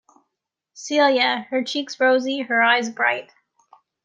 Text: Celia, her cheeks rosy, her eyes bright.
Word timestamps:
Celia, 0.73 1.45
her 1.51 1.63
cheeks 1.63 1.99
rosy, 1.99 2.39
her 2.41 2.59
eyes 2.59 2.89
bright. 2.89 3.31